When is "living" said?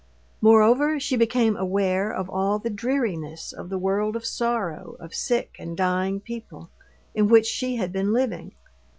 8.11-8.55